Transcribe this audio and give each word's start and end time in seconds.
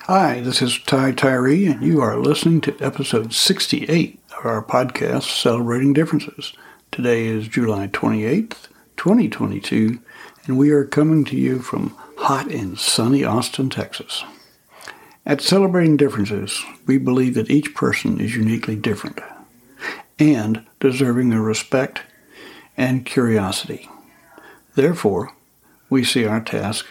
Hi, 0.00 0.40
this 0.40 0.60
is 0.62 0.80
Ty 0.80 1.12
Tyree, 1.12 1.66
and 1.66 1.80
you 1.80 2.00
are 2.00 2.16
listening 2.16 2.60
to 2.62 2.76
episode 2.80 3.32
68 3.32 4.18
of 4.36 4.44
our 4.46 4.64
podcast, 4.64 5.40
Celebrating 5.40 5.92
Differences. 5.92 6.54
Today 6.90 7.26
is 7.26 7.46
July 7.46 7.86
28th, 7.86 8.68
2022, 8.96 10.00
and 10.46 10.58
we 10.58 10.70
are 10.70 10.84
coming 10.84 11.24
to 11.26 11.36
you 11.36 11.60
from 11.60 11.94
hot 12.16 12.50
and 12.50 12.76
sunny 12.80 13.22
Austin, 13.22 13.70
Texas. 13.70 14.24
At 15.24 15.40
Celebrating 15.40 15.96
Differences, 15.96 16.60
we 16.86 16.98
believe 16.98 17.34
that 17.34 17.50
each 17.50 17.72
person 17.74 18.18
is 18.18 18.34
uniquely 18.34 18.74
different 18.74 19.20
and 20.18 20.66
deserving 20.80 21.32
of 21.32 21.40
respect 21.40 22.02
and 22.76 23.06
curiosity. 23.06 23.88
Therefore, 24.74 25.32
we 25.88 26.02
see 26.02 26.24
our 26.24 26.40
task 26.40 26.86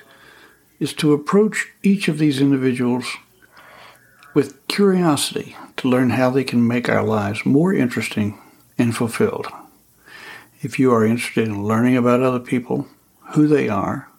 is 0.82 0.94
to 0.94 1.14
approach 1.14 1.68
each 1.84 2.08
of 2.08 2.18
these 2.18 2.42
individuals 2.42 3.06
with 4.34 4.68
curiosity 4.68 5.56
to 5.78 5.88
learn 5.88 6.10
how 6.10 6.32
they 6.32 6.44
can 6.44 6.68
make 6.68 6.90
our 6.90 7.04
lives 7.04 7.46
more 7.46 7.72
interesting 7.72 8.42
and 8.80 8.98
fulfilled. 8.98 9.46
If 10.64 10.80
you 10.80 10.92
are 10.92 11.06
interested 11.06 11.48
in 11.48 11.64
learning 11.64 11.98
about 11.98 12.24
other 12.24 12.40
people, 12.40 12.88
who 13.34 13.48
they 13.48 13.70
are, 13.70 14.10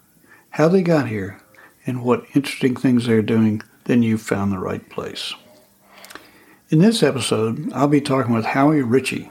how 0.51 0.69
they 0.69 0.83
got 0.83 1.09
here, 1.09 1.41
and 1.85 2.05
what 2.05 2.27
interesting 2.33 2.77
things 2.77 3.07
they're 3.07 3.23
doing, 3.23 3.61
then 3.85 4.05
you've 4.05 4.23
found 4.23 4.53
the 4.53 4.59
right 4.59 4.89
place. 4.89 5.35
In 6.71 6.79
this 6.79 7.03
episode, 7.03 7.73
I'll 7.73 7.89
be 7.89 8.01
talking 8.01 8.33
with 8.33 8.45
Howie 8.45 8.83
Richey 8.83 9.29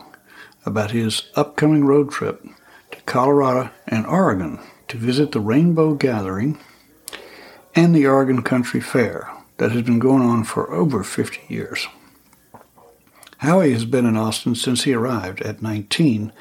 about 0.65 0.91
his 0.91 1.29
upcoming 1.35 1.85
road 1.85 2.11
trip 2.11 2.45
to 2.91 3.01
Colorado 3.03 3.69
and 3.87 4.05
Oregon 4.05 4.59
to 4.89 4.97
visit 4.97 5.31
the 5.31 5.39
Rainbow 5.39 5.93
Gathering 5.93 6.59
and 7.75 7.95
the 7.95 8.05
Oregon 8.05 8.41
Country 8.41 8.81
Fair 8.81 9.31
that 9.57 9.71
has 9.71 9.83
been 9.83 9.99
going 9.99 10.23
on 10.23 10.43
for 10.43 10.71
over 10.73 11.03
50 11.03 11.41
years. 11.47 11.87
Howie 13.37 13.73
has 13.73 13.85
been 13.85 14.05
in 14.05 14.17
Austin 14.17 14.55
since 14.55 14.83
he 14.83 14.93
arrived 14.93 15.41
at 15.41 15.61
19 15.61 16.31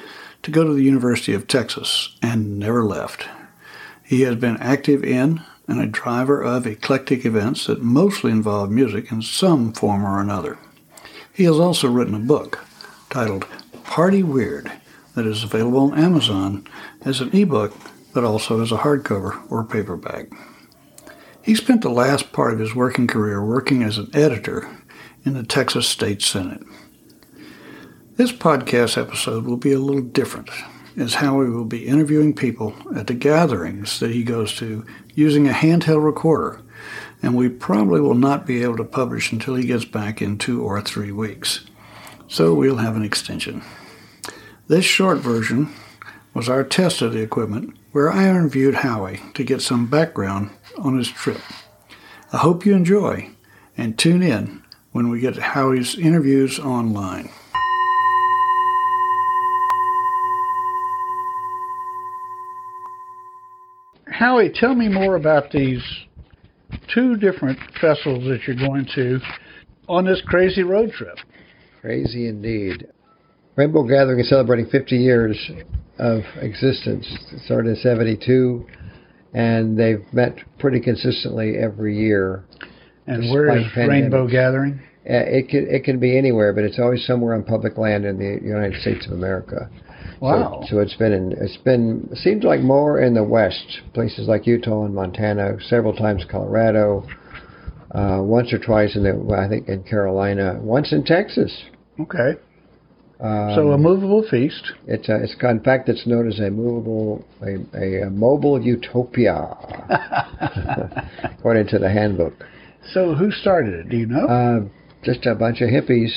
to 0.43 0.51
go 0.51 0.65
to 0.65 0.73
the 0.73 0.83
University 0.83 1.33
of 1.33 1.47
Texas 1.47 2.17
and 2.23 2.59
never 2.59 2.85
left. 2.85 3.27
He 4.03 4.23
has 4.23 4.37
been 4.37 4.57
active 4.59 5.05
in 5.05 5.43
and 5.69 5.81
a 5.81 5.87
driver 5.87 6.43
of 6.43 6.67
eclectic 6.67 7.25
events 7.25 7.67
that 7.67 7.83
mostly 7.83 8.33
involve 8.33 8.71
music 8.71 9.13
in 9.13 9.23
some 9.23 9.73
form 9.73 10.05
or 10.05 10.21
another. 10.21 10.59
He 11.33 11.45
has 11.45 11.59
also 11.59 11.89
written 11.89 12.15
a 12.15 12.19
book 12.19 12.65
titled 13.09 13.47
Party 13.85 14.23
Weird 14.23 14.71
that 15.15 15.27
is 15.27 15.45
available 15.45 15.93
on 15.93 15.99
Amazon 15.99 16.67
as 17.03 17.21
an 17.21 17.35
ebook 17.35 17.75
but 18.13 18.25
also 18.25 18.61
as 18.61 18.73
a 18.73 18.79
hardcover 18.79 19.41
or 19.51 19.65
paperback. 19.65 20.27
He 21.43 21.55
spent 21.55 21.81
the 21.81 21.91
last 21.91 22.33
part 22.33 22.53
of 22.53 22.59
his 22.59 22.75
working 22.75 23.07
career 23.07 23.43
working 23.43 23.83
as 23.83 23.97
an 23.97 24.11
editor 24.13 24.69
in 25.25 25.35
the 25.35 25.43
Texas 25.43 25.89
State 25.89 26.21
Senate. 26.21 26.63
This 28.17 28.31
podcast 28.31 29.01
episode 29.01 29.47
will 29.47 29.57
be 29.57 29.73
a 29.73 29.79
little 29.79 30.03
different, 30.03 30.51
as 30.99 31.15
Howie 31.15 31.49
will 31.49 31.65
be 31.65 31.87
interviewing 31.87 32.35
people 32.35 32.75
at 32.95 33.07
the 33.07 33.15
gatherings 33.15 34.01
that 34.01 34.11
he 34.11 34.23
goes 34.23 34.55
to 34.57 34.85
using 35.15 35.49
a 35.49 35.53
handheld 35.53 36.05
recorder, 36.05 36.61
and 37.23 37.35
we 37.35 37.49
probably 37.49 38.03
will 38.03 38.15
not 38.15 38.47
be 38.47 38.63
able 38.63 38.77
to 38.77 38.85
publish 38.85 39.33
until 39.33 39.55
he 39.55 39.67
gets 39.67 39.87
back 39.87 40.21
in 40.21 40.37
two 40.37 40.63
or 40.63 40.83
three 40.83 41.13
weeks. 41.13 41.65
So 42.29 42.53
we'll 42.53 42.77
have 42.77 42.97
an 42.97 43.05
extension. 43.05 43.63
This 44.69 44.85
short 44.85 45.19
version 45.19 45.75
was 46.35 46.49
our 46.49 46.65
test 46.65 47.03
of 47.03 47.13
the 47.13 47.23
equipment, 47.23 47.77
where 47.93 48.11
I 48.11 48.29
interviewed 48.29 48.77
Howie 48.77 49.21
to 49.35 49.45
get 49.45 49.61
some 49.61 49.91
background 49.91 50.51
on 50.79 50.97
his 50.97 51.09
trip. 51.09 51.41
I 52.33 52.39
hope 52.39 52.65
you 52.65 52.75
enjoy 52.75 53.31
and 53.77 53.99
tune 53.99 54.23
in 54.23 54.63
when 54.93 55.09
we 55.11 55.21
get 55.21 55.37
Howie's 55.37 55.99
interviews 55.99 56.59
online. 56.59 57.31
Howie, 64.07 64.51
tell 64.55 64.75
me 64.75 64.89
more 64.89 65.17
about 65.17 65.51
these 65.51 65.83
two 66.95 67.17
different 67.17 67.59
festivals 67.81 68.25
that 68.25 68.41
you're 68.47 68.55
going 68.55 68.87
to 68.95 69.19
on 69.89 70.05
this 70.05 70.23
crazy 70.27 70.63
road 70.63 70.93
trip. 70.93 71.17
Crazy 71.81 72.29
indeed. 72.29 72.87
Rainbow 73.57 73.83
Gathering 73.83 74.21
is 74.21 74.29
celebrating 74.29 74.67
50 74.71 74.97
years 74.97 75.51
of 76.01 76.23
existence. 76.41 77.07
It 77.33 77.43
started 77.45 77.71
in 77.71 77.77
72 77.77 78.67
and 79.33 79.79
they've 79.79 80.05
met 80.13 80.37
pretty 80.59 80.81
consistently 80.81 81.57
every 81.57 81.97
year. 81.97 82.45
And 83.07 83.31
where 83.31 83.57
is 83.57 83.65
Rainbow 83.77 84.27
Gathering? 84.27 84.81
Uh, 85.09 85.25
it 85.27 85.49
can 85.49 85.67
it 85.69 85.85
can 85.85 85.99
be 85.99 86.17
anywhere, 86.17 86.53
but 86.53 86.63
it's 86.63 86.79
always 86.79 87.05
somewhere 87.07 87.35
on 87.35 87.43
public 87.43 87.79
land 87.79 88.05
in 88.05 88.19
the 88.19 88.39
United 88.47 88.81
States 88.81 89.07
of 89.07 89.13
America. 89.13 89.71
Wow! 90.21 90.61
So, 90.63 90.77
so 90.77 90.79
it's 90.81 90.95
been 90.97 91.13
in, 91.13 91.33
it's 91.33 91.57
been 91.59 92.09
it 92.13 92.19
seems 92.19 92.45
like 92.45 92.61
more 92.61 93.01
in 93.01 93.15
the 93.15 93.25
West, 93.25 93.81
places 93.95 94.29
like 94.29 94.47
Utah 94.47 94.85
and 94.85 94.95
Montana, 94.95 95.57
several 95.69 95.95
times 95.95 96.25
Colorado, 96.31 97.07
uh, 97.93 98.21
once 98.21 98.53
or 98.53 98.59
twice 98.59 98.95
in 98.95 99.03
the 99.03 99.35
I 99.35 99.49
think 99.49 99.69
in 99.69 99.83
Carolina, 99.85 100.59
once 100.61 100.93
in 100.93 101.03
Texas. 101.03 101.65
Okay. 101.99 102.39
Um, 103.23 103.53
so 103.55 103.73
a 103.73 103.79
movable 103.79 104.25
feast. 104.31 104.73
It's 104.87 105.09
a, 105.11 105.23
it's 105.23 105.35
in 105.43 105.61
fact 105.61 105.91
it's 105.91 106.07
known 106.07 106.27
as 106.27 106.39
a 106.41 106.51
movable 106.51 107.23
a, 107.43 108.07
a, 108.07 108.11
mobile 108.11 108.61
utopia, 108.61 109.57
according 111.39 111.67
to 111.69 111.79
the 111.79 111.91
handbook. 111.91 112.33
So 112.95 113.15
who 113.15 113.31
started 113.31 113.75
it? 113.75 113.89
Do 113.91 113.99
you 113.99 114.07
know? 114.07 114.27
Uh, 114.27 114.61
just 115.05 115.27
a 115.27 115.35
bunch 115.35 115.61
of 115.61 115.69
hippies, 115.69 116.11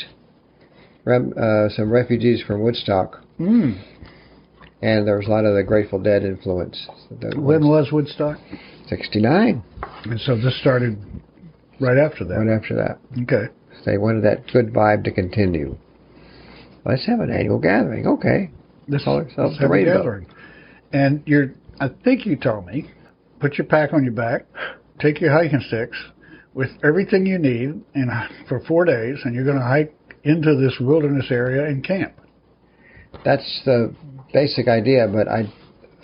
rem, 1.04 1.34
uh, 1.38 1.68
some 1.76 1.92
refugees 1.92 2.42
from 2.48 2.62
Woodstock, 2.62 3.22
mm. 3.38 3.78
and 4.82 5.06
there 5.06 5.18
was 5.18 5.28
a 5.28 5.30
lot 5.30 5.44
of 5.44 5.56
the 5.56 5.64
Grateful 5.64 6.00
Dead 6.00 6.24
influence. 6.24 6.88
When 7.36 7.68
was 7.68 7.92
Woodstock? 7.92 8.38
Sixty 8.88 9.20
nine. 9.20 9.62
And 10.06 10.22
so 10.22 10.38
this 10.38 10.58
started 10.62 10.98
right 11.82 11.98
after 11.98 12.24
that. 12.24 12.36
Right 12.36 12.56
after 12.56 12.76
that. 12.76 13.00
Okay. 13.24 13.52
they 13.86 13.98
wanted 13.98 14.24
that 14.24 14.48
good 14.54 14.74
vibe 14.74 15.04
to 15.04 15.12
continue. 15.12 15.78
Let's 16.86 17.06
have 17.08 17.20
an 17.20 17.32
annual 17.32 17.60
gathering. 17.60 18.08
Okay. 18.08 18.52
This 18.88 19.04
call 19.04 19.18
ourselves 19.18 19.58
the 19.60 19.68
rainbow. 19.68 19.98
Gathering. 19.98 20.28
And 20.92 21.24
you're, 21.26 21.54
I 21.80 21.90
think 22.04 22.26
you 22.26 22.36
told 22.36 22.66
me, 22.66 22.92
put 23.40 23.58
your 23.58 23.66
pack 23.66 23.94
on 23.94 24.04
your 24.04 24.14
back, 24.14 24.46
take 25.00 25.22
your 25.22 25.32
hiking 25.32 25.62
sticks 25.68 25.98
with 26.54 26.70
everything 26.84 27.26
you 27.26 27.40
need, 27.40 27.82
and 27.96 28.12
for 28.48 28.60
four 28.68 28.86
days, 28.86 29.18
and 29.24 29.34
you're 29.34 29.46
going 29.46 29.58
to 29.58 29.66
hike 29.66 29.96
into 30.24 30.56
this 30.56 30.78
wilderness 30.80 31.26
area 31.32 31.66
and 31.66 31.84
camp. 31.86 32.14
That's 33.26 33.62
the 33.66 33.94
basic 34.34 34.68
idea, 34.68 35.08
but 35.08 35.28
I, 35.28 35.52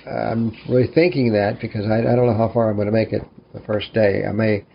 I'm 0.10 0.56
really 0.70 0.90
thinking 0.94 1.34
that 1.34 1.60
because 1.62 1.86
I, 1.86 2.00
I 2.00 2.16
don't 2.16 2.28
know 2.28 2.38
how 2.38 2.52
far 2.54 2.70
I'm 2.70 2.76
going 2.76 2.88
to 2.88 2.94
make 2.94 3.14
it 3.14 3.22
the 3.54 3.62
first 3.62 3.94
day. 3.94 4.24
I 4.28 4.32
may 4.32 4.66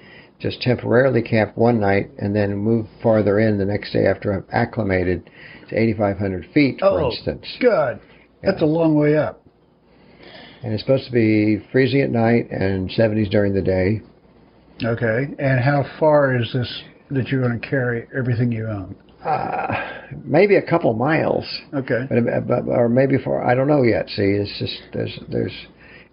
just 0.41 0.61
temporarily 0.61 1.23
camp 1.23 1.57
one 1.57 1.81
night 1.81 2.11
and 2.19 2.35
then 2.35 2.57
move 2.57 2.87
farther 3.03 3.39
in 3.39 3.59
the 3.59 3.65
next 3.65 3.93
day 3.93 4.07
after 4.07 4.33
I'm 4.33 4.45
acclimated 4.53 5.31
to 5.71 5.79
8,500 5.79 6.49
feet, 6.53 6.81
for 6.81 7.01
oh, 7.01 7.11
instance. 7.11 7.47
God, 7.63 8.01
that's 8.43 8.61
yeah. 8.61 8.67
a 8.67 8.69
long 8.69 8.95
way 8.95 9.17
up. 9.17 9.41
And 10.63 10.73
it's 10.73 10.83
supposed 10.83 11.07
to 11.07 11.13
be 11.13 11.65
freezing 11.73 12.01
at 12.01 12.11
night 12.11 12.51
and 12.51 12.91
70s 12.91 13.31
during 13.31 13.55
the 13.55 13.63
day. 13.63 14.01
Okay, 14.83 15.35
and 15.39 15.61
how 15.61 15.85
far 16.01 16.37
is 16.37 16.53
this 16.53 16.83
that 17.11 17.29
you're 17.29 17.43
going 17.47 17.61
to 17.61 17.69
carry 17.69 18.09
everything 18.17 18.51
you 18.51 18.67
own? 18.67 18.97
Uh, 19.25 20.03
maybe 20.25 20.57
a 20.57 20.63
couple 20.63 20.93
miles. 20.95 21.45
Okay. 21.73 22.07
But, 22.09 22.47
but, 22.47 22.69
or 22.69 22.89
maybe 22.89 23.17
for 23.23 23.45
I 23.45 23.55
don't 23.55 23.69
know 23.69 23.83
yet. 23.83 24.09
See, 24.09 24.23
it's 24.23 24.59
just 24.59 24.75
there's 24.93 25.19
there's 25.29 25.53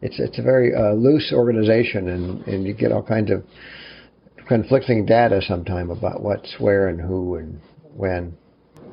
it's 0.02 0.20
it's 0.20 0.40
a 0.40 0.42
very 0.42 0.74
uh, 0.76 0.94
loose 0.94 1.32
organization, 1.34 2.10
and 2.10 2.48
and 2.48 2.66
you 2.66 2.74
get 2.74 2.92
all 2.92 3.04
kinds 3.04 3.32
of 3.32 3.44
conflicting 4.52 5.06
data 5.06 5.42
sometime 5.48 5.90
about 5.90 6.22
what's 6.22 6.56
where 6.60 6.90
and 6.90 7.00
who 7.00 7.36
and 7.36 7.62
when. 7.96 8.36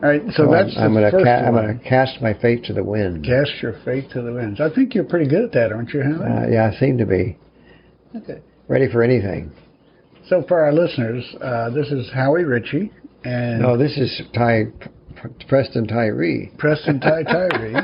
All 0.01 0.09
right, 0.09 0.23
so, 0.29 0.45
so 0.45 0.51
that's 0.53 0.77
I'm, 0.77 0.85
I'm 0.85 0.93
going 0.95 1.11
to 1.11 1.25
ca- 1.25 1.31
I'm 1.47 1.53
going 1.53 1.79
to 1.79 1.85
cast 1.85 2.23
my 2.23 2.33
fate 2.33 2.63
to 2.67 2.73
the 2.73 2.85
wind. 2.85 3.25
Cast 3.25 3.51
your 3.61 3.75
fate 3.85 4.09
to 4.13 4.23
the 4.23 4.33
winds. 4.33 4.61
I 4.61 4.73
think 4.73 4.95
you're 4.95 5.03
pretty 5.03 5.29
good 5.29 5.43
at 5.43 5.51
that, 5.53 5.73
aren't 5.73 5.93
you, 5.93 6.03
Henry? 6.03 6.25
Uh, 6.25 6.47
yeah, 6.49 6.71
I 6.73 6.79
seem 6.79 6.97
to 6.99 7.07
be. 7.07 7.37
Okay. 8.15 8.41
Ready 8.69 8.89
for 8.89 9.03
anything. 9.03 9.51
So 10.29 10.45
for 10.47 10.61
our 10.61 10.73
listeners, 10.73 11.25
uh, 11.43 11.71
this 11.71 11.89
is 11.89 12.09
Howie 12.15 12.45
Richey, 12.45 12.93
and 13.25 13.61
no, 13.61 13.77
this 13.77 13.99
is 13.99 14.23
Ty 14.33 14.67
Preston 15.49 15.89
Tyree. 15.89 16.53
Preston 16.57 17.01
Ty 17.01 17.23
Tyree. 17.25 17.75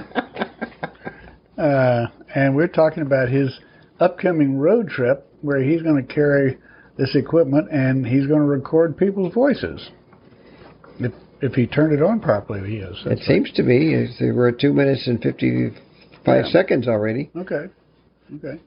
uh, 1.58 2.06
and 2.36 2.54
we're 2.54 2.68
talking 2.68 3.02
about 3.02 3.28
his 3.30 3.58
upcoming 3.98 4.58
road 4.58 4.88
trip 4.88 5.26
where 5.42 5.60
he's 5.60 5.82
going 5.82 6.06
to 6.06 6.14
carry 6.14 6.58
this 6.96 7.14
equipment 7.14 7.70
and 7.70 8.06
he's 8.06 8.26
going 8.26 8.40
to 8.40 8.46
record 8.46 8.96
people's 8.96 9.32
voices. 9.34 9.90
If 10.98 11.12
if 11.40 11.52
he 11.54 11.66
turned 11.66 11.92
it 11.92 12.02
on 12.02 12.20
properly, 12.20 12.70
he 12.70 12.76
is. 12.76 12.96
It 13.04 13.08
right. 13.08 13.18
seems 13.18 13.52
to 13.52 13.62
be. 13.62 14.08
We're 14.20 14.48
at 14.48 14.58
two 14.58 14.72
minutes 14.72 15.06
and 15.06 15.20
fifty-five 15.20 16.44
yeah. 16.46 16.50
seconds 16.50 16.88
already. 16.88 17.30
Okay. 17.36 17.66
Okay. 18.36 18.60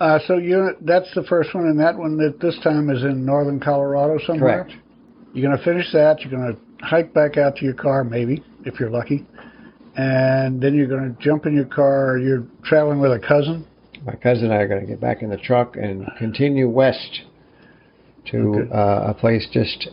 Uh, 0.00 0.18
so 0.26 0.38
you 0.38 0.70
that's 0.80 1.12
the 1.14 1.22
first 1.24 1.54
one, 1.54 1.64
and 1.64 1.78
that 1.78 1.96
one 1.96 2.16
that 2.16 2.40
this 2.40 2.58
time 2.64 2.88
is 2.90 3.02
in 3.02 3.24
northern 3.24 3.60
Colorado 3.60 4.18
somewhere. 4.26 4.64
Correct. 4.64 4.80
You're 5.34 5.46
going 5.46 5.58
to 5.58 5.64
finish 5.64 5.92
that. 5.92 6.20
You're 6.20 6.30
going 6.30 6.56
to 6.56 6.84
hike 6.84 7.12
back 7.12 7.36
out 7.36 7.56
to 7.56 7.64
your 7.64 7.74
car, 7.74 8.02
maybe 8.02 8.42
if 8.64 8.80
you're 8.80 8.90
lucky, 8.90 9.26
and 9.96 10.60
then 10.60 10.74
you're 10.74 10.88
going 10.88 11.14
to 11.14 11.22
jump 11.22 11.46
in 11.46 11.54
your 11.54 11.66
car. 11.66 12.18
You're 12.18 12.44
traveling 12.64 12.98
with 12.98 13.12
a 13.12 13.20
cousin. 13.20 13.66
My 14.04 14.16
cousin 14.16 14.46
and 14.46 14.54
I 14.54 14.56
are 14.56 14.68
going 14.68 14.80
to 14.80 14.86
get 14.86 15.00
back 15.00 15.22
in 15.22 15.28
the 15.28 15.36
truck 15.36 15.76
and 15.76 16.08
continue 16.18 16.68
west 16.68 17.20
to 18.30 18.38
Okay. 18.38 18.70
uh, 18.72 19.10
a 19.10 19.14
place 19.14 19.46
just 19.52 19.88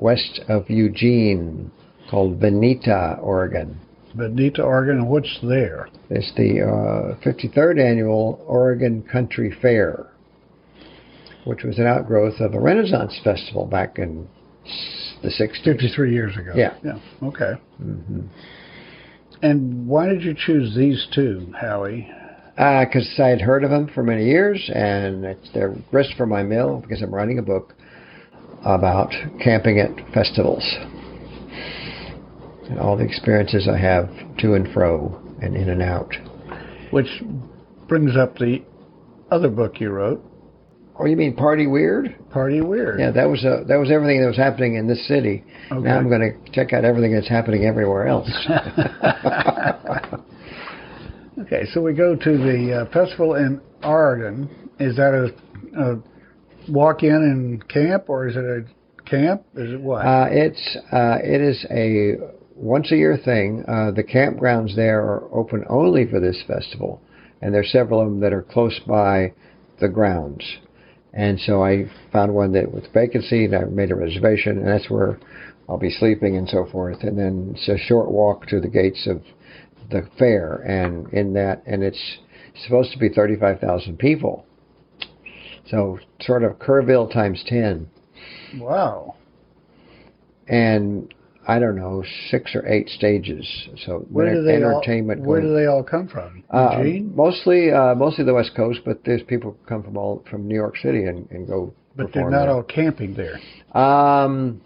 west 0.00 0.40
of 0.48 0.68
Eugene 0.68 1.70
called 2.10 2.38
Veneta, 2.40 3.18
Oregon. 3.22 3.78
Veneta, 4.16 4.60
Oregon, 4.60 5.06
what's 5.08 5.38
there? 5.42 5.88
It's 6.10 6.32
the 6.36 6.62
uh, 6.62 7.16
53rd 7.24 7.80
annual 7.80 8.42
Oregon 8.46 9.02
Country 9.02 9.54
Fair, 9.60 10.06
which 11.44 11.64
was 11.64 11.78
an 11.78 11.86
outgrowth 11.86 12.40
of 12.40 12.54
a 12.54 12.60
Renaissance 12.60 13.18
festival 13.22 13.66
back 13.66 13.98
in 13.98 14.26
the 15.22 15.28
60s. 15.28 15.62
53 15.64 16.12
years 16.12 16.36
ago. 16.36 16.52
Yeah. 16.54 16.74
Yeah. 16.84 16.98
Okay. 17.22 17.52
hmm 17.78 18.20
And 19.42 19.86
why 19.86 20.06
did 20.08 20.22
you 20.22 20.34
choose 20.34 20.74
these 20.74 21.06
two, 21.14 21.52
Howie? 21.60 22.10
Because 22.56 23.08
I 23.22 23.28
had 23.28 23.42
heard 23.42 23.64
of 23.64 23.70
them 23.70 23.88
for 23.94 24.02
many 24.02 24.24
years, 24.24 24.70
and 24.74 25.24
it's 25.26 25.50
they're 25.52 25.74
grist 25.90 26.14
for 26.16 26.24
my 26.24 26.42
mill 26.42 26.78
because 26.80 27.02
I'm 27.02 27.14
writing 27.14 27.38
a 27.38 27.42
book 27.42 27.74
about 28.64 29.12
camping 29.42 29.78
at 29.78 29.90
festivals 30.12 30.64
and 32.68 32.78
all 32.78 32.96
the 32.96 33.04
experiences 33.04 33.68
I 33.68 33.78
have 33.78 34.08
to 34.38 34.54
and 34.54 34.72
fro 34.72 35.20
and 35.40 35.56
in 35.56 35.68
and 35.68 35.82
out. 35.82 36.14
Which 36.90 37.22
brings 37.88 38.16
up 38.16 38.36
the 38.36 38.62
other 39.30 39.48
book 39.48 39.80
you 39.80 39.90
wrote, 39.90 40.24
Oh, 40.98 41.04
you 41.04 41.16
mean 41.16 41.36
Party 41.36 41.66
Weird? 41.66 42.16
Party 42.30 42.62
Weird. 42.62 42.98
Yeah, 42.98 43.10
that 43.10 43.28
was 43.28 43.44
uh, 43.44 43.64
that 43.68 43.76
was 43.76 43.90
everything 43.90 44.22
that 44.22 44.28
was 44.28 44.38
happening 44.38 44.76
in 44.76 44.88
this 44.88 45.06
city. 45.06 45.44
Okay. 45.70 45.82
Now 45.82 45.98
I'm 45.98 46.08
going 46.08 46.22
to 46.22 46.32
check 46.52 46.72
out 46.72 46.86
everything 46.86 47.12
that's 47.12 47.28
happening 47.28 47.66
everywhere 47.66 48.06
else. 48.06 48.30
okay, 51.40 51.66
so 51.74 51.82
we 51.82 51.92
go 51.92 52.16
to 52.16 52.38
the 52.38 52.80
uh, 52.80 52.86
festival 52.92 53.34
in 53.34 53.60
Oregon. 53.84 54.48
Is 54.80 54.96
that 54.96 55.12
a, 55.12 55.34
a 55.78 55.98
walk 56.68 57.02
in 57.02 57.14
and 57.14 57.68
camp, 57.68 58.08
or 58.08 58.28
is 58.28 58.36
it 58.36 58.44
a 58.44 58.64
camp? 59.08 59.42
Is 59.54 59.72
it 59.72 59.80
what? 59.80 60.04
Uh, 60.06 60.26
it's 60.30 60.76
uh, 60.92 61.18
it 61.22 61.40
is 61.40 61.64
a 61.70 62.16
once 62.54 62.90
a 62.92 62.96
year 62.96 63.16
thing. 63.16 63.64
Uh, 63.68 63.90
the 63.90 64.04
campgrounds 64.04 64.74
there 64.74 65.00
are 65.00 65.28
open 65.32 65.64
only 65.68 66.06
for 66.06 66.20
this 66.20 66.42
festival, 66.46 67.00
and 67.40 67.54
there's 67.54 67.70
several 67.70 68.00
of 68.00 68.08
them 68.08 68.20
that 68.20 68.32
are 68.32 68.42
close 68.42 68.78
by 68.86 69.32
the 69.80 69.88
grounds. 69.88 70.44
And 71.12 71.40
so 71.40 71.64
I 71.64 71.90
found 72.12 72.34
one 72.34 72.52
that 72.52 72.70
with 72.70 72.92
vacancy, 72.92 73.46
and 73.46 73.54
I 73.54 73.64
made 73.64 73.90
a 73.90 73.94
reservation, 73.94 74.58
and 74.58 74.66
that's 74.66 74.90
where 74.90 75.18
I'll 75.68 75.78
be 75.78 75.90
sleeping 75.90 76.36
and 76.36 76.48
so 76.48 76.66
forth. 76.70 77.02
And 77.02 77.18
then 77.18 77.54
it's 77.56 77.68
a 77.68 77.78
short 77.78 78.10
walk 78.10 78.46
to 78.48 78.60
the 78.60 78.68
gates 78.68 79.06
of 79.06 79.22
the 79.90 80.06
fair, 80.18 80.56
and 80.56 81.12
in 81.12 81.32
that, 81.34 81.62
and 81.66 81.82
it's 81.82 82.18
supposed 82.64 82.92
to 82.92 82.98
be 82.98 83.08
35,000 83.08 83.98
people. 83.98 84.44
So 85.70 85.98
sort 86.20 86.44
of 86.44 86.58
Kerrville 86.58 87.12
times 87.12 87.42
10 87.46 87.88
wow. 88.58 89.14
and 90.48 91.12
I 91.48 91.58
don't 91.60 91.76
know 91.76 92.02
six 92.30 92.54
or 92.56 92.66
eight 92.66 92.88
stages. 92.88 93.46
So 93.84 94.04
Where 94.10 94.34
do 94.34 94.42
they 94.42 94.62
all? 94.64 94.82
Where 94.84 95.16
going- 95.16 95.42
do 95.42 95.54
they 95.54 95.66
all 95.66 95.82
come 95.84 96.08
from? 96.08 96.42
uh, 96.50 96.82
mostly, 97.14 97.70
uh, 97.70 97.94
mostly 97.94 98.24
the 98.24 98.34
West 98.34 98.54
Coast, 98.56 98.80
but 98.84 99.04
there's 99.04 99.22
people 99.22 99.52
who 99.52 99.66
come 99.68 99.82
from 99.84 99.96
all 99.96 100.24
from 100.28 100.48
New 100.48 100.56
York 100.56 100.76
City 100.78 101.04
and, 101.04 101.28
and 101.30 101.46
go. 101.46 101.72
But 101.96 102.12
they're 102.12 102.28
not 102.30 102.46
there. 102.46 102.50
all 102.50 102.62
camping 102.64 103.14
there. 103.14 103.38
Um, 103.80 104.60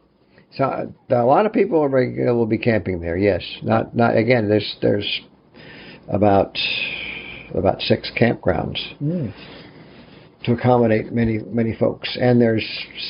so 0.53 0.93
a 1.11 1.15
lot 1.25 1.47
of 1.47 1.53
people 1.53 1.81
are, 1.83 2.35
will 2.35 2.47
be 2.47 2.59
camping 2.59 3.01
there. 3.01 3.17
Yes, 3.17 3.43
not 3.63 3.95
not 3.95 4.17
again. 4.17 4.49
There's 4.49 4.77
there's 4.81 5.21
about 6.09 6.57
about 7.55 7.81
six 7.83 8.11
campgrounds 8.19 8.79
Mm. 9.03 9.33
To 10.45 10.53
accommodate 10.53 11.13
many 11.13 11.39
many 11.39 11.75
folks, 11.77 12.17
and 12.21 12.41
there's 12.41 12.67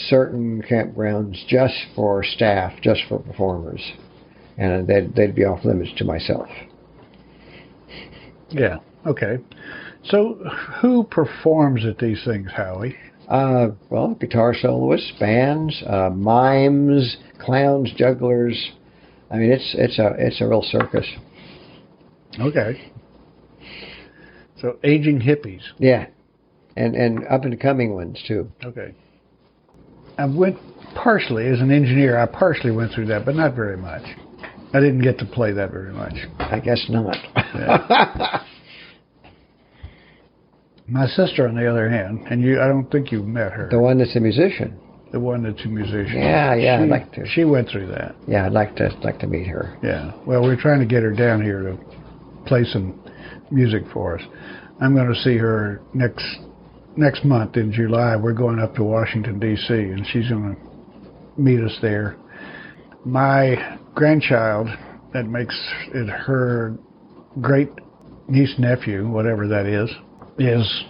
certain 0.08 0.62
campgrounds 0.62 1.46
just 1.46 1.74
for 1.94 2.24
staff, 2.24 2.72
just 2.82 3.02
for 3.08 3.18
performers, 3.18 3.80
and 4.58 4.86
they'd 4.86 5.14
they'd 5.14 5.34
be 5.34 5.44
off 5.44 5.64
limits 5.64 5.92
to 5.98 6.04
myself. 6.04 6.48
Yeah. 8.50 8.78
Okay. 9.06 9.38
So, 10.04 10.34
who 10.80 11.04
performs 11.04 11.84
at 11.84 11.98
these 11.98 12.22
things, 12.24 12.50
Howie? 12.52 12.96
Uh, 13.28 13.68
well, 13.90 14.14
guitar 14.14 14.54
soloists, 14.54 15.12
bands, 15.20 15.82
uh, 15.86 16.10
mimes, 16.10 17.16
clowns, 17.38 17.92
jugglers. 17.96 18.72
I 19.30 19.36
mean, 19.36 19.52
it's 19.52 19.74
it's 19.78 19.98
a 19.98 20.14
it's 20.18 20.40
a 20.40 20.48
real 20.48 20.62
circus. 20.62 21.06
Okay. 22.40 22.92
So, 24.60 24.78
aging 24.84 25.20
hippies. 25.20 25.62
Yeah, 25.78 26.06
and 26.76 26.94
and 26.94 27.26
up 27.28 27.44
and 27.44 27.58
coming 27.60 27.94
ones 27.94 28.22
too. 28.26 28.50
Okay. 28.64 28.94
I 30.18 30.24
went 30.26 30.56
partially 30.94 31.46
as 31.46 31.60
an 31.60 31.70
engineer. 31.70 32.18
I 32.18 32.26
partially 32.26 32.72
went 32.72 32.92
through 32.92 33.06
that, 33.06 33.24
but 33.24 33.34
not 33.34 33.54
very 33.54 33.76
much. 33.76 34.02
I 34.72 34.78
didn't 34.80 35.02
get 35.02 35.18
to 35.18 35.24
play 35.24 35.52
that 35.52 35.70
very 35.70 35.92
much. 35.92 36.14
I 36.38 36.60
guess 36.60 36.84
not. 36.88 37.16
My 40.86 41.06
sister, 41.06 41.46
on 41.48 41.54
the 41.54 41.70
other 41.70 41.88
hand, 41.88 42.26
and 42.30 42.42
you, 42.42 42.60
I 42.60 42.66
don't 42.66 42.90
think 42.90 43.12
you've 43.12 43.26
met 43.26 43.52
her. 43.52 43.68
the 43.70 43.78
one 43.78 43.98
that's 43.98 44.14
a 44.16 44.20
musician. 44.20 44.76
The 45.12 45.20
one 45.20 45.42
that's 45.44 45.64
a 45.64 45.68
musician. 45.68 46.18
Yeah, 46.18 46.54
yeah, 46.54 46.78
She, 46.78 46.82
I'd 46.84 46.88
like 46.88 47.12
to. 47.12 47.26
She 47.26 47.44
went 47.44 47.68
through 47.68 47.86
that. 47.88 48.14
Yeah, 48.26 48.46
I'd 48.46 48.52
like 48.52 48.76
to 48.76 48.88
like 49.02 49.18
to 49.20 49.26
meet 49.26 49.46
her. 49.46 49.76
Yeah. 49.82 50.12
Well, 50.26 50.42
we're 50.42 50.60
trying 50.60 50.80
to 50.80 50.86
get 50.86 51.02
her 51.02 51.12
down 51.12 51.42
here 51.42 51.62
to 51.62 51.78
play 52.46 52.64
some 52.64 53.00
music 53.50 53.82
for 53.92 54.18
us. 54.18 54.24
I'm 54.80 54.94
going 54.94 55.08
to 55.12 55.20
see 55.20 55.36
her 55.36 55.80
next 55.94 56.24
next 56.96 57.24
month 57.24 57.56
in 57.56 57.72
July. 57.72 58.16
We're 58.16 58.32
going 58.32 58.58
up 58.58 58.74
to 58.76 58.84
Washington 58.84 59.38
D.C. 59.38 59.72
and 59.72 60.06
she's 60.06 60.28
going 60.28 60.56
to 60.56 61.40
meet 61.40 61.60
us 61.60 61.76
there. 61.80 62.16
My 63.04 63.78
grandchild, 63.94 64.68
that 65.12 65.26
makes 65.26 65.56
it 65.94 66.08
her 66.08 66.78
great 67.40 67.70
niece 68.28 68.54
nephew, 68.58 69.08
whatever 69.08 69.48
that 69.48 69.66
is, 69.66 69.90
is 70.38 70.84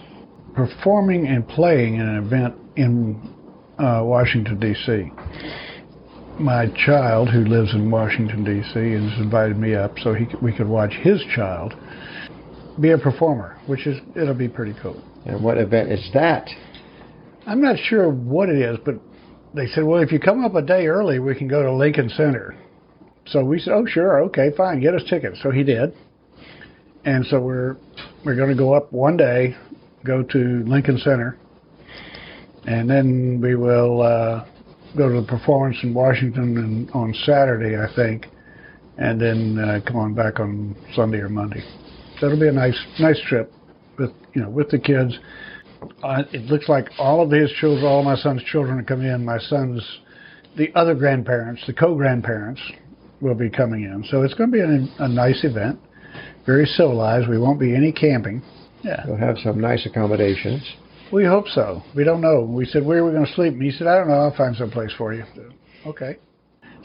performing 0.53 1.27
and 1.27 1.47
playing 1.47 1.95
in 1.95 2.01
an 2.01 2.25
event 2.25 2.55
in 2.75 3.35
uh, 3.79 4.01
Washington 4.03 4.59
D.C 4.59 5.11
my 6.39 6.67
child, 6.85 7.29
who 7.29 7.45
lives 7.45 7.73
in 7.73 7.91
Washington 7.91 8.43
D.C., 8.43 8.73
has 8.73 9.19
invited 9.19 9.57
me 9.57 9.75
up 9.75 9.97
so 9.99 10.13
he 10.13 10.25
we 10.41 10.51
could 10.55 10.67
watch 10.67 10.93
his 10.93 11.21
child 11.35 11.73
be 12.79 12.91
a 12.91 12.97
performer, 12.97 13.57
which 13.67 13.87
is 13.87 13.99
it'll 14.15 14.33
be 14.33 14.47
pretty 14.47 14.75
cool. 14.81 15.01
And 15.25 15.43
what 15.43 15.57
event 15.57 15.91
is 15.91 16.09
that? 16.13 16.49
I'm 17.45 17.61
not 17.61 17.77
sure 17.77 18.09
what 18.09 18.49
it 18.49 18.57
is, 18.57 18.77
but 18.85 18.95
they 19.53 19.67
said, 19.67 19.83
well, 19.83 20.01
if 20.01 20.11
you 20.11 20.19
come 20.19 20.45
up 20.45 20.55
a 20.55 20.61
day 20.61 20.87
early, 20.87 21.19
we 21.19 21.35
can 21.35 21.47
go 21.47 21.63
to 21.63 21.73
Lincoln 21.73 22.09
Center. 22.09 22.55
So 23.27 23.43
we 23.43 23.59
said, 23.59 23.73
oh, 23.73 23.85
sure, 23.85 24.23
okay, 24.23 24.51
fine, 24.55 24.79
get 24.79 24.95
us 24.95 25.03
tickets. 25.09 25.39
So 25.43 25.51
he 25.51 25.63
did, 25.63 25.93
and 27.05 27.25
so 27.25 27.39
we're 27.39 27.77
we're 28.25 28.35
going 28.35 28.49
to 28.49 28.55
go 28.55 28.73
up 28.73 28.91
one 28.91 29.17
day, 29.17 29.55
go 30.05 30.23
to 30.23 30.63
Lincoln 30.65 30.97
Center, 30.99 31.37
and 32.65 32.89
then 32.89 33.39
we 33.41 33.55
will 33.55 34.01
uh, 34.01 34.45
go 34.97 35.09
to 35.09 35.21
the 35.21 35.27
performance 35.27 35.77
in 35.83 35.93
Washington 35.93 36.57
and, 36.57 36.91
on 36.91 37.13
Saturday, 37.25 37.77
I 37.77 37.93
think, 37.95 38.27
and 38.97 39.19
then 39.19 39.59
uh, 39.59 39.79
come 39.85 39.97
on 39.97 40.13
back 40.13 40.39
on 40.39 40.75
Sunday 40.93 41.19
or 41.19 41.29
Monday. 41.29 41.63
So 42.21 42.27
it'll 42.27 42.39
be 42.39 42.47
a 42.47 42.51
nice 42.51 42.77
nice 42.99 43.19
trip 43.27 43.51
with 43.97 44.11
you 44.35 44.43
know 44.43 44.49
with 44.49 44.69
the 44.69 44.77
kids. 44.77 45.17
Uh, 46.03 46.21
it 46.31 46.43
looks 46.45 46.69
like 46.69 46.87
all 46.99 47.23
of 47.23 47.31
his 47.31 47.51
children, 47.59 47.83
all 47.83 48.03
my 48.03 48.15
son's 48.15 48.43
children, 48.43 48.77
are 48.79 48.83
coming 48.83 49.07
in. 49.07 49.25
My 49.25 49.39
son's, 49.39 49.81
the 50.55 50.71
other 50.75 50.93
grandparents, 50.93 51.63
the 51.65 51.73
co-grandparents, 51.73 52.61
will 53.19 53.33
be 53.33 53.49
coming 53.49 53.85
in. 53.85 54.03
So 54.11 54.21
it's 54.21 54.35
going 54.35 54.51
to 54.51 54.55
be 54.55 54.61
a, 54.61 55.03
a 55.03 55.07
nice 55.09 55.43
event, 55.43 55.79
very 56.45 56.67
civilized. 56.67 57.27
We 57.27 57.39
won't 57.39 57.59
be 57.59 57.75
any 57.75 57.91
camping. 57.91 58.43
Yeah, 58.83 59.03
We'll 59.07 59.17
have 59.17 59.37
some 59.43 59.59
nice 59.59 59.87
accommodations. 59.87 60.61
we 61.11 61.25
hope 61.25 61.47
so. 61.47 61.81
We 61.95 62.03
don't 62.03 62.21
know. 62.21 62.41
We 62.41 62.65
said 62.65 62.85
where 62.85 62.99
are 62.99 63.05
we 63.05 63.13
going 63.13 63.25
to 63.25 63.33
sleep, 63.33 63.53
and 63.53 63.63
he 63.63 63.71
said 63.71 63.87
I 63.87 63.95
don't 63.97 64.07
know. 64.09 64.13
I'll 64.13 64.35
find 64.37 64.55
some 64.55 64.69
place 64.69 64.91
for 64.95 65.13
you. 65.15 65.23
Okay. 65.87 66.17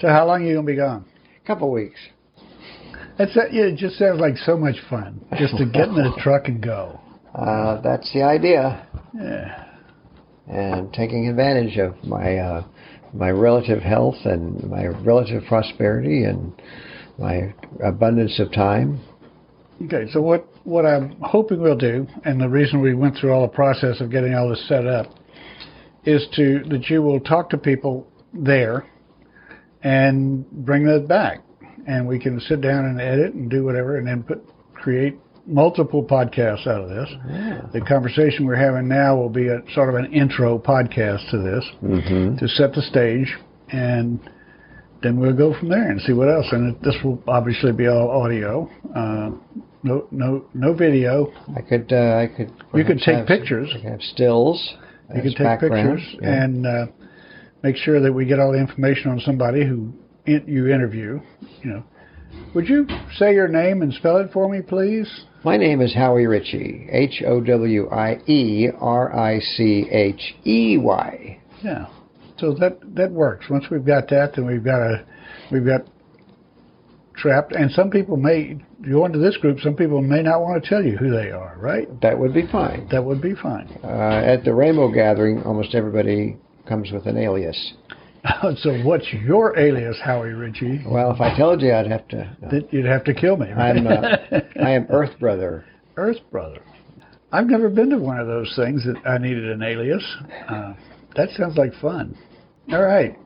So 0.00 0.08
how 0.08 0.26
long 0.26 0.42
are 0.42 0.46
you 0.46 0.54
going 0.54 0.66
to 0.66 0.72
be 0.72 0.76
gone? 0.76 1.04
A 1.44 1.46
couple 1.46 1.70
weeks. 1.70 2.00
That's 3.18 3.34
yeah, 3.34 3.64
it. 3.64 3.76
Just 3.76 3.98
sounds 3.98 4.20
like 4.20 4.36
so 4.38 4.56
much 4.56 4.76
fun 4.90 5.24
just 5.38 5.56
to 5.56 5.66
get 5.66 5.88
in 5.88 5.94
the 5.94 6.12
truck 6.22 6.48
and 6.48 6.62
go. 6.62 7.00
Uh, 7.34 7.80
that's 7.80 8.10
the 8.12 8.22
idea. 8.22 8.86
Yeah. 9.14 9.64
and 10.48 10.92
taking 10.92 11.28
advantage 11.28 11.78
of 11.78 12.02
my 12.04 12.36
uh, 12.36 12.64
my 13.14 13.30
relative 13.30 13.82
health 13.82 14.16
and 14.24 14.62
my 14.70 14.86
relative 14.86 15.42
prosperity 15.48 16.24
and 16.24 16.52
my 17.18 17.54
abundance 17.84 18.38
of 18.38 18.52
time. 18.52 19.00
Okay, 19.84 20.10
so 20.10 20.22
what, 20.22 20.46
what 20.64 20.86
I'm 20.86 21.16
hoping 21.20 21.60
we'll 21.60 21.76
do, 21.76 22.06
and 22.24 22.40
the 22.40 22.48
reason 22.48 22.80
we 22.80 22.94
went 22.94 23.16
through 23.18 23.32
all 23.32 23.42
the 23.42 23.54
process 23.54 24.00
of 24.00 24.10
getting 24.10 24.34
all 24.34 24.48
this 24.48 24.66
set 24.68 24.86
up, 24.86 25.06
is 26.04 26.26
to 26.36 26.62
that 26.70 26.88
you 26.88 27.02
will 27.02 27.20
talk 27.20 27.50
to 27.50 27.58
people 27.58 28.06
there 28.32 28.86
and 29.82 30.48
bring 30.50 30.84
that 30.84 31.06
back. 31.08 31.40
And 31.86 32.06
we 32.08 32.18
can 32.18 32.40
sit 32.40 32.60
down 32.60 32.84
and 32.84 33.00
edit 33.00 33.34
and 33.34 33.48
do 33.50 33.64
whatever 33.64 33.96
and 33.98 34.06
then 34.06 34.22
put 34.24 34.42
create 34.74 35.16
multiple 35.46 36.02
podcasts 36.02 36.66
out 36.66 36.82
of 36.82 36.88
this. 36.88 37.08
Yeah. 37.30 37.62
The 37.72 37.80
conversation 37.80 38.44
we're 38.46 38.56
having 38.56 38.88
now 38.88 39.16
will 39.16 39.28
be 39.30 39.46
a 39.48 39.60
sort 39.74 39.88
of 39.88 39.94
an 39.94 40.12
intro 40.12 40.58
podcast 40.58 41.30
to 41.30 41.38
this 41.38 41.64
Mm-hmm. 41.82 42.36
to 42.38 42.48
set 42.48 42.72
the 42.72 42.82
stage, 42.82 43.32
and 43.70 44.18
then 45.02 45.20
we'll 45.20 45.36
go 45.36 45.56
from 45.58 45.68
there 45.68 45.88
and 45.90 46.00
see 46.00 46.12
what 46.12 46.28
else. 46.28 46.46
And 46.50 46.74
it, 46.74 46.82
this 46.82 46.96
will 47.04 47.22
obviously 47.28 47.70
be 47.72 47.86
all 47.86 48.10
audio, 48.10 48.68
uh, 48.94 49.30
no 49.84 50.08
no 50.10 50.46
no 50.54 50.74
video. 50.74 51.32
I 51.56 51.60
could, 51.62 51.92
uh, 51.92 52.16
I 52.24 52.26
could. 52.36 52.50
You 52.74 52.84
could 52.84 52.98
take 52.98 53.14
have- 53.18 53.26
pictures. 53.28 53.70
I 53.72 53.88
have 53.90 54.02
stills. 54.02 54.74
You 55.14 55.22
could 55.22 55.36
take 55.36 55.46
background. 55.60 55.98
pictures 56.00 56.16
Yeah. 56.20 56.42
and 56.42 56.66
uh, 56.66 56.86
make 57.62 57.76
sure 57.76 58.00
that 58.00 58.12
we 58.12 58.24
get 58.24 58.40
all 58.40 58.50
the 58.50 58.58
information 58.58 59.12
on 59.12 59.20
somebody 59.20 59.64
who 59.64 59.92
in, 60.26 60.44
you 60.46 60.68
interview. 60.68 61.20
You 61.62 61.70
know, 61.70 61.84
would 62.54 62.68
you 62.68 62.86
say 63.16 63.34
your 63.34 63.48
name 63.48 63.82
and 63.82 63.92
spell 63.92 64.18
it 64.18 64.32
for 64.32 64.48
me, 64.48 64.62
please? 64.62 65.08
My 65.44 65.56
name 65.56 65.80
is 65.80 65.94
Howie 65.94 66.26
Richey. 66.26 66.88
H 66.90 67.22
O 67.26 67.40
W 67.40 67.88
I 67.90 68.18
E 68.26 68.68
R 68.80 69.16
I 69.16 69.38
C 69.38 69.86
H 69.90 70.34
E 70.44 70.76
Y. 70.78 71.40
Yeah. 71.62 71.86
So 72.38 72.54
that 72.54 72.78
that 72.94 73.10
works. 73.10 73.46
Once 73.48 73.66
we've 73.70 73.84
got 73.84 74.08
that, 74.08 74.32
then 74.34 74.46
we've 74.46 74.64
got 74.64 74.80
a 74.80 75.04
we've 75.50 75.64
got 75.64 75.82
trapped. 77.16 77.52
And 77.52 77.70
some 77.70 77.90
people 77.90 78.16
may 78.16 78.58
go 78.90 79.06
into 79.06 79.18
this 79.18 79.36
group. 79.36 79.60
Some 79.60 79.74
people 79.74 80.02
may 80.02 80.22
not 80.22 80.40
want 80.40 80.62
to 80.62 80.68
tell 80.68 80.84
you 80.84 80.96
who 80.96 81.10
they 81.10 81.30
are. 81.30 81.56
Right? 81.58 81.88
That 82.00 82.18
would 82.18 82.34
be 82.34 82.46
fine. 82.50 82.88
That 82.90 83.04
would 83.04 83.22
be 83.22 83.34
fine. 83.34 83.68
Uh, 83.82 84.22
at 84.24 84.44
the 84.44 84.54
Rainbow 84.54 84.92
Gathering, 84.92 85.42
almost 85.44 85.74
everybody 85.74 86.36
comes 86.68 86.90
with 86.90 87.06
an 87.06 87.16
alias. 87.16 87.74
so 88.58 88.74
what's 88.82 89.06
your 89.12 89.58
alias, 89.58 89.96
Howie 90.02 90.30
Richey? 90.30 90.82
Well, 90.86 91.12
if 91.12 91.20
I 91.20 91.36
told 91.36 91.62
you, 91.62 91.72
I'd 91.72 91.86
have 91.90 92.06
to. 92.08 92.36
no. 92.42 92.48
That 92.48 92.72
you'd 92.72 92.86
have 92.86 93.04
to 93.04 93.14
kill 93.14 93.36
me. 93.36 93.50
Right? 93.52 93.76
I'm, 93.76 93.86
uh, 93.86 94.16
I 94.62 94.70
am 94.70 94.86
Earth 94.90 95.18
Brother. 95.20 95.64
Earth 95.96 96.18
Brother. 96.30 96.60
I've 97.32 97.46
never 97.46 97.68
been 97.68 97.90
to 97.90 97.98
one 97.98 98.18
of 98.18 98.26
those 98.26 98.52
things 98.56 98.84
that 98.86 98.96
I 99.08 99.18
needed 99.18 99.48
an 99.50 99.62
alias. 99.62 100.04
Uh, 100.48 100.74
that 101.16 101.30
sounds 101.36 101.56
like 101.56 101.72
fun. 101.80 102.16
All 102.72 102.82
right. 102.82 103.18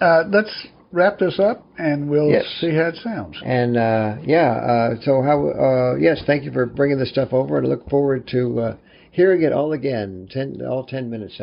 Uh, 0.00 0.24
let's 0.30 0.66
wrap 0.92 1.18
this 1.18 1.38
up 1.40 1.66
and 1.78 2.08
we'll 2.08 2.28
Yes. 2.30 2.44
see 2.60 2.70
how 2.74 2.88
it 2.88 2.96
sounds. 3.02 3.36
And 3.44 3.76
uh, 3.76 4.16
yeah, 4.24 4.52
uh, 4.52 5.00
so 5.02 5.22
how? 5.22 5.48
Uh, 5.48 5.96
yes, 5.96 6.22
thank 6.26 6.44
you 6.44 6.52
for 6.52 6.66
bringing 6.66 6.98
this 6.98 7.10
stuff 7.10 7.32
over, 7.32 7.58
and 7.58 7.66
I 7.66 7.70
look 7.70 7.88
forward 7.88 8.26
to 8.28 8.60
uh, 8.60 8.76
hearing 9.10 9.42
it 9.42 9.52
all 9.52 9.72
again. 9.72 10.28
Ten, 10.30 10.60
all 10.66 10.84
ten 10.84 11.10
minutes 11.10 11.40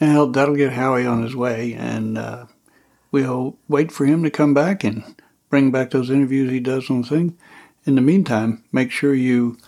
of. 0.00 0.08
Well, 0.08 0.26
that'll 0.28 0.56
get 0.56 0.72
Howie 0.72 1.06
on 1.06 1.22
his 1.22 1.36
way, 1.36 1.74
and 1.74 2.18
uh, 2.18 2.46
we'll 3.10 3.56
wait 3.68 3.92
for 3.92 4.06
him 4.06 4.22
to 4.22 4.30
come 4.30 4.54
back 4.54 4.84
and 4.84 5.14
bring 5.48 5.70
back 5.70 5.90
those 5.90 6.10
interviews 6.10 6.50
he 6.50 6.60
does 6.60 6.90
on 6.90 7.02
the 7.02 7.08
thing. 7.08 7.38
In 7.86 7.94
the 7.94 8.00
meantime, 8.00 8.62
make 8.72 8.90
sure 8.90 9.14
you 9.14 9.58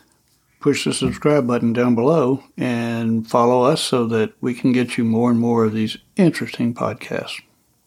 push 0.60 0.84
the 0.84 0.92
subscribe 0.94 1.46
button 1.46 1.72
down 1.72 1.94
below 1.94 2.44
and 2.56 3.28
follow 3.28 3.64
us 3.64 3.80
so 3.82 4.06
that 4.06 4.32
we 4.40 4.54
can 4.54 4.72
get 4.72 4.96
you 4.96 5.04
more 5.04 5.30
and 5.30 5.40
more 5.40 5.64
of 5.64 5.72
these 5.72 5.98
interesting 6.16 6.72
podcasts. 6.72 7.40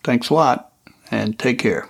Thanks 0.03 0.29
a 0.29 0.33
lot, 0.33 0.73
and 1.09 1.39
take 1.39 1.59
care. 1.59 1.89